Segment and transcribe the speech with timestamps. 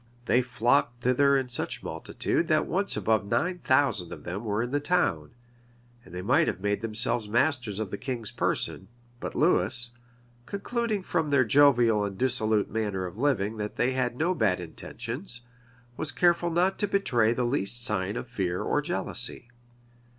[0.25, 4.71] They flocked thither in such multitude that once above nine thousand of them were in
[4.71, 5.29] the town,
[6.03, 8.87] and they might have made themselves masters of the king's person;
[9.19, 9.91] but Lewis,
[10.47, 15.41] concluding from their jovial and dissolute manner of living, that they had no bad intentions,
[15.97, 19.51] was careful not to betray the least sign of fear or jealousy.